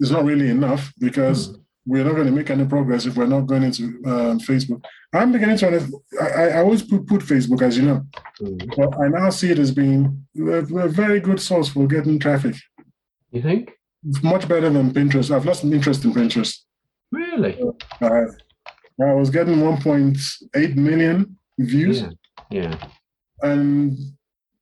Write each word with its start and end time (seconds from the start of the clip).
is 0.00 0.10
not 0.10 0.24
really 0.24 0.48
enough 0.48 0.92
because 0.98 1.48
mm. 1.48 1.60
we're 1.86 2.04
not 2.04 2.14
going 2.14 2.26
to 2.26 2.32
make 2.32 2.50
any 2.50 2.64
progress 2.64 3.06
if 3.06 3.16
we're 3.16 3.26
not 3.26 3.46
going 3.46 3.62
into 3.62 4.00
uh, 4.04 4.34
Facebook. 4.48 4.84
I'm 5.12 5.32
beginning 5.32 5.58
to 5.58 5.66
understand. 5.66 6.02
I, 6.20 6.48
I 6.48 6.58
always 6.58 6.82
put, 6.82 7.06
put 7.06 7.20
Facebook, 7.22 7.62
as 7.62 7.76
you 7.76 7.84
know, 7.84 8.06
mm. 8.40 8.76
but 8.76 8.98
I 9.00 9.08
now 9.08 9.30
see 9.30 9.50
it 9.50 9.58
as 9.58 9.70
being 9.72 10.26
a, 10.38 10.58
a 10.76 10.88
very 10.88 11.20
good 11.20 11.40
source 11.40 11.68
for 11.68 11.86
getting 11.86 12.18
traffic. 12.18 12.56
You 13.30 13.42
think? 13.42 13.72
Much 14.22 14.46
better 14.46 14.70
than 14.70 14.92
Pinterest. 14.92 15.34
I've 15.34 15.46
lost 15.46 15.64
interest 15.64 16.04
in 16.04 16.12
Pinterest. 16.12 16.56
Really? 17.10 17.58
Uh, 18.00 18.26
I 19.02 19.12
was 19.12 19.30
getting 19.30 19.56
1.8 19.56 20.76
million 20.76 21.36
views. 21.58 22.02
Yeah. 22.02 22.08
yeah. 22.50 22.88
And 23.42 23.96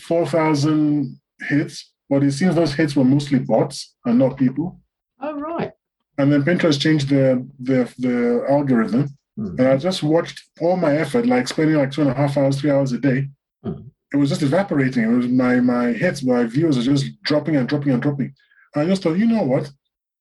4,000 0.00 1.18
hits, 1.48 1.92
but 2.08 2.22
it 2.22 2.32
seems 2.32 2.54
those 2.54 2.74
hits 2.74 2.96
were 2.96 3.04
mostly 3.04 3.38
bots 3.38 3.94
and 4.04 4.18
not 4.18 4.36
people. 4.36 4.80
Oh, 5.20 5.38
right. 5.38 5.72
And 6.18 6.32
then 6.32 6.44
Pinterest 6.44 6.80
changed 6.80 7.08
the 7.08 7.46
the, 7.58 7.92
the 7.98 8.44
algorithm. 8.48 9.16
Mm-hmm. 9.38 9.60
And 9.60 9.68
I 9.68 9.76
just 9.76 10.02
watched 10.02 10.42
all 10.60 10.76
my 10.76 10.96
effort, 10.96 11.26
like 11.26 11.46
spending 11.46 11.76
like 11.76 11.90
two 11.90 12.00
and 12.02 12.10
a 12.10 12.14
half 12.14 12.36
hours, 12.38 12.58
three 12.58 12.70
hours 12.70 12.92
a 12.92 12.98
day. 12.98 13.28
Mm-hmm. 13.64 13.88
It 14.12 14.16
was 14.16 14.30
just 14.30 14.42
evaporating. 14.42 15.02
It 15.04 15.14
was 15.14 15.28
my 15.28 15.60
my 15.60 15.92
hits, 15.92 16.22
my 16.22 16.44
views 16.44 16.78
are 16.78 16.82
just 16.82 17.06
dropping 17.22 17.56
and 17.56 17.68
dropping 17.68 17.92
and 17.92 18.00
dropping. 18.00 18.34
And 18.74 18.82
I 18.82 18.86
just 18.86 19.02
thought, 19.02 19.18
you 19.18 19.26
know 19.26 19.42
what? 19.42 19.70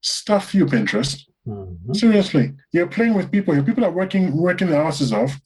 Stuff 0.00 0.54
you, 0.54 0.66
Pinterest. 0.66 1.20
Mm-hmm. 1.46 1.92
Seriously, 1.92 2.54
you're 2.72 2.88
playing 2.88 3.14
with 3.14 3.30
people. 3.30 3.54
Your 3.54 3.62
people 3.62 3.84
are 3.84 3.90
working 3.90 4.36
working 4.36 4.68
their 4.68 4.82
asses 4.82 5.12
off, 5.12 5.38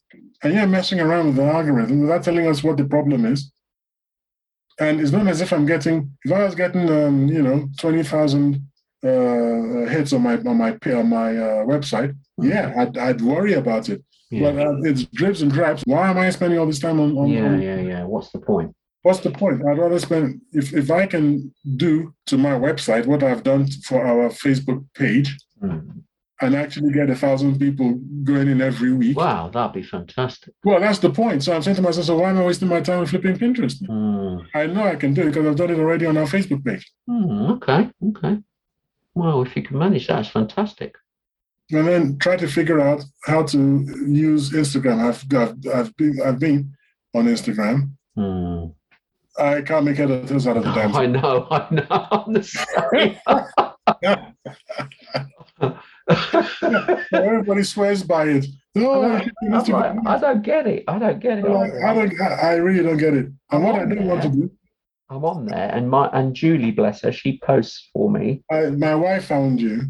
and 0.43 0.55
you're 0.55 0.67
messing 0.67 1.01
around 1.01 1.27
with 1.27 1.37
the 1.37 1.45
algorithm 1.45 2.01
without 2.01 2.23
telling 2.23 2.47
us 2.47 2.63
what 2.63 2.79
the 2.79 2.85
problem 2.85 3.27
is. 3.27 3.53
And 4.79 4.99
it's 5.01 5.13
not 5.13 5.27
as 5.27 5.43
if 5.43 5.53
I'm 5.53 5.67
getting. 5.67 6.17
If 6.25 6.33
I 6.33 6.45
was 6.45 6.55
getting, 6.55 6.89
um, 6.89 7.29
you 7.29 7.43
know, 7.43 7.69
twenty 7.79 8.03
thousand 8.03 8.67
uh, 9.05 9.89
hits 9.89 10.13
on 10.13 10.23
my 10.23 10.37
on 10.37 10.57
my 10.57 10.71
on 10.93 11.09
my 11.09 11.37
uh, 11.37 11.65
website, 11.65 12.11
mm-hmm. 12.11 12.49
yeah, 12.49 12.75
I'd, 12.77 12.99
I'd 12.99 13.21
worry 13.21 13.55
about 13.55 13.89
it. 13.89 14.03
Yeah. 14.31 14.53
But 14.53 14.67
uh, 14.67 14.77
it's 14.83 15.05
drips 15.05 15.41
and 15.41 15.53
drabs. 15.53 15.83
Why 15.87 16.11
am 16.11 16.19
I 16.19 16.31
spending 16.31 16.59
all 16.59 16.67
this 16.67 16.79
time 16.79 17.01
on? 17.01 17.17
on 17.19 17.29
yeah, 17.29 17.47
on, 17.47 17.61
yeah, 17.61 17.81
yeah. 17.81 18.05
What's 18.05 18.31
the 18.31 18.39
point? 18.39 18.75
What's 19.03 19.21
the 19.21 19.31
point? 19.31 19.63
I'd 19.67 19.79
rather 19.79 19.99
spend 19.99 20.41
if 20.53 20.73
if 20.73 20.91
I 20.91 21.07
can 21.07 21.53
do 21.77 22.15
to 22.27 22.37
my 22.37 22.53
website 22.53 23.07
what 23.07 23.23
I've 23.23 23.43
done 23.43 23.67
for 23.85 24.07
our 24.07 24.29
Facebook 24.29 24.85
page, 24.95 25.37
mm. 25.63 26.03
and 26.43 26.55
actually 26.55 26.93
get 26.93 27.11
a 27.11 27.17
thousand 27.17 27.59
people 27.59 27.95
going 28.23 28.49
in 28.49 28.61
every 28.61 28.93
week. 28.93 29.17
Wow, 29.17 29.49
that'd 29.49 29.73
be 29.73 29.83
fantastic. 29.83 30.53
Well, 30.63 30.81
that's 30.81 30.99
the 30.99 31.11
point. 31.11 31.43
So 31.43 31.55
I'm 31.55 31.63
saying 31.63 31.77
to 31.77 31.83
myself, 31.83 32.07
so 32.07 32.19
why 32.19 32.31
am 32.31 32.39
I 32.39 32.45
wasting 32.45 32.69
my 32.69 32.83
time 32.83 33.07
flipping 33.07 33.39
Pinterest? 33.39 33.83
Mm. 33.83 34.47
I 34.55 34.67
know 34.67 34.85
I 34.85 34.97
can 34.97 35.15
do 35.15 35.23
it 35.23 35.27
because 35.27 35.47
I've 35.47 35.57
done 35.57 35.71
it 35.71 35.79
already 35.79 36.07
on 36.07 36.19
our 36.19 36.27
Facebook 36.27 36.65
page. 36.65 36.89
Mm, 37.09 37.53
okay, 37.57 37.91
okay. 38.11 38.39
Well, 39.21 39.43
if 39.43 39.55
you 39.55 39.63
can 39.63 39.77
manage 39.77 40.07
that, 40.07 40.21
it's 40.21 40.31
fantastic. 40.31 40.95
And 41.71 41.87
then 41.87 42.19
try 42.19 42.37
to 42.37 42.49
figure 42.49 42.81
out 42.81 43.05
how 43.25 43.43
to 43.43 43.59
use 44.09 44.51
Instagram. 44.51 44.99
I've 45.07 45.23
I've, 45.37 45.57
I've 45.77 45.95
been 45.97 46.21
I've 46.25 46.39
been 46.39 46.75
on 47.15 47.27
Instagram. 47.27 47.91
Mm. 48.17 48.75
I 49.39 49.61
can't 49.61 49.85
make 49.85 49.99
head 49.99 50.11
or 50.11 50.25
tails 50.25 50.47
out 50.47 50.57
of 50.57 50.65
the 50.65 50.73
damn. 50.73 50.97
I 51.05 51.05
know, 51.05 51.47
I 51.51 51.69
know. 51.71 51.87
I'm 51.91 52.33
the 52.33 52.43
same. 52.43 53.17
Everybody 57.13 57.63
swears 57.63 58.03
by 58.03 58.25
it. 58.25 58.47
No, 58.75 59.03
I 59.03 59.31
don't, 59.63 60.07
I 60.07 60.19
don't 60.19 60.43
get 60.43 60.67
it. 60.67 60.85
I 60.89 60.99
don't 60.99 61.21
get 61.21 61.41
it. 61.41 61.45
I, 61.45 61.95
don't. 61.95 62.21
I 62.21 62.55
really 62.55 62.83
don't 62.83 62.97
get 62.97 63.13
it. 63.13 63.27
And 63.51 63.65
what 63.65 63.75
I 63.75 63.85
do 63.85 64.01
want 64.01 64.23
to 64.23 64.29
do. 64.31 64.51
I'm 65.11 65.25
on 65.25 65.47
there, 65.47 65.71
and 65.75 65.91
my 65.91 66.09
and 66.13 66.35
Julie, 66.35 66.71
bless 66.71 67.03
her, 67.03 67.11
she 67.11 67.39
posts 67.39 67.91
for 67.93 68.11
me. 68.11 68.45
I, 68.51 68.71
my 68.71 68.95
wife 68.95 69.27
found 69.27 69.61
you. 69.61 69.83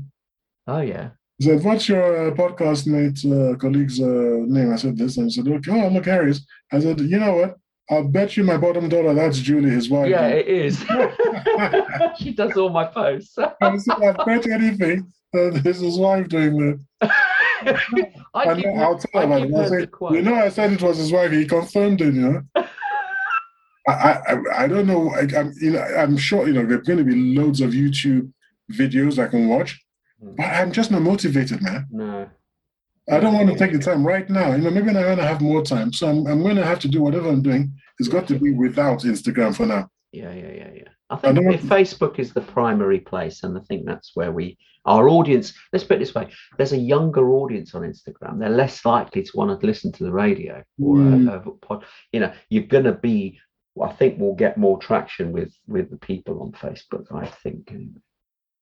Oh 0.66 0.80
yeah. 0.80 1.10
said, 1.42 1.62
"What's 1.62 1.88
your 1.88 2.28
uh, 2.28 2.34
podcast 2.34 2.86
mate 2.86 3.20
uh, 3.24 3.56
colleague's 3.56 4.00
uh, 4.00 4.44
name?" 4.46 4.72
I 4.72 4.76
said 4.76 4.96
this, 4.96 5.18
and 5.18 5.26
I 5.26 5.28
said, 5.28 5.46
"Okay, 5.46 5.72
oh 5.72 5.86
I'm 5.86 5.94
look, 5.94 6.06
Harris." 6.06 6.46
I 6.72 6.80
said, 6.80 7.00
"You 7.00 7.18
know 7.18 7.34
what? 7.34 7.56
I'll 7.90 8.06
bet 8.06 8.36
you 8.36 8.44
my 8.44 8.56
bottom 8.56 8.88
dollar 8.88 9.14
that's 9.14 9.40
Julie, 9.40 9.70
his 9.70 9.90
wife. 9.90 10.08
Yeah, 10.08 10.28
it 10.28 10.46
is. 10.46 10.78
she 12.18 12.32
does 12.32 12.56
all 12.56 12.70
my 12.70 12.84
posts. 12.84 13.36
I 13.60 13.76
said, 13.78 13.96
I 14.02 14.24
bet 14.24 14.46
anything 14.46 15.12
that 15.32 15.60
this 15.64 15.82
is 15.82 15.98
wife 15.98 16.28
doing 16.28 16.78
that. 17.00 17.10
I 18.32 18.44
and 18.44 18.62
keep, 18.62 18.66
I'll 18.68 18.96
tell 18.96 19.22
him, 19.22 19.32
I, 19.32 19.60
I 19.60 19.68
say, 19.68 19.86
you 20.12 20.22
know, 20.22 20.34
I 20.34 20.48
said 20.50 20.72
it 20.72 20.82
was 20.82 20.98
his 20.98 21.12
wife. 21.12 21.32
He 21.32 21.44
confirmed 21.44 22.00
it, 22.00 22.14
you 22.14 22.20
know. 22.22 22.59
I, 23.88 23.92
I, 23.92 24.64
I 24.64 24.66
don't 24.66 24.86
know. 24.86 25.10
I, 25.10 25.22
am 25.38 25.52
you 25.60 25.72
know, 25.72 25.82
I'm 25.82 26.16
sure 26.16 26.46
you 26.46 26.52
know 26.52 26.66
there's 26.66 26.86
going 26.86 26.98
to 26.98 27.04
be 27.04 27.36
loads 27.36 27.60
of 27.60 27.70
YouTube 27.70 28.32
videos 28.72 29.18
I 29.18 29.28
can 29.28 29.48
watch, 29.48 29.80
hmm. 30.22 30.34
but 30.36 30.44
I'm 30.44 30.72
just 30.72 30.90
not 30.90 31.02
motivated, 31.02 31.62
man. 31.62 31.86
No. 31.90 32.28
I 33.10 33.18
don't 33.18 33.34
want 33.34 33.48
to 33.50 33.56
take 33.56 33.72
the 33.72 33.78
time 33.78 34.06
right 34.06 34.28
now. 34.30 34.52
You 34.54 34.58
know, 34.58 34.70
maybe 34.70 34.88
I'm 34.90 34.94
going 34.94 35.16
to 35.16 35.26
have 35.26 35.40
more 35.40 35.62
time. 35.62 35.92
So 35.92 36.08
I'm, 36.08 36.26
I'm 36.28 36.42
going 36.42 36.56
to 36.56 36.64
have 36.64 36.78
to 36.80 36.88
do 36.88 37.02
whatever 37.02 37.28
I'm 37.28 37.42
doing. 37.42 37.72
It's 37.98 38.08
got 38.08 38.28
to 38.28 38.38
be 38.38 38.52
without 38.52 39.00
Instagram 39.00 39.56
for 39.56 39.66
now. 39.66 39.88
Yeah, 40.12 40.32
yeah, 40.32 40.52
yeah, 40.52 40.70
yeah. 40.74 40.88
I 41.08 41.16
think 41.16 41.38
I 41.38 41.54
if 41.54 41.62
Facebook 41.62 42.18
is 42.18 42.32
the 42.32 42.40
primary 42.40 43.00
place, 43.00 43.42
and 43.42 43.56
I 43.56 43.60
think 43.62 43.84
that's 43.84 44.12
where 44.14 44.30
we, 44.30 44.56
our 44.84 45.08
audience, 45.08 45.52
let's 45.72 45.84
put 45.84 45.96
it 45.96 46.00
this 46.00 46.14
way: 46.14 46.28
there's 46.56 46.72
a 46.72 46.78
younger 46.78 47.32
audience 47.32 47.74
on 47.74 47.82
Instagram. 47.82 48.38
They're 48.38 48.48
less 48.48 48.84
likely 48.84 49.24
to 49.24 49.30
want 49.34 49.60
to 49.60 49.66
listen 49.66 49.90
to 49.92 50.04
the 50.04 50.12
radio 50.12 50.62
or 50.80 50.96
mm. 50.96 51.28
a, 51.28 51.48
a 51.48 51.52
pod. 51.56 51.84
You 52.12 52.20
know, 52.20 52.32
you're 52.48 52.64
going 52.64 52.84
to 52.84 52.92
be. 52.92 53.40
I 53.80 53.92
think 53.92 54.18
we'll 54.18 54.34
get 54.34 54.56
more 54.56 54.78
traction 54.78 55.32
with 55.32 55.54
with 55.66 55.90
the 55.90 55.96
people 55.96 56.42
on 56.42 56.52
Facebook. 56.52 57.06
I 57.14 57.26
think. 57.26 57.72